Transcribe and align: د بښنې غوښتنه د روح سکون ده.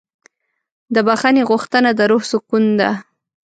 د 0.93 0.95
بښنې 1.07 1.43
غوښتنه 1.49 1.89
د 1.99 2.01
روح 2.11 2.23
سکون 2.31 2.65
ده. 2.79 2.89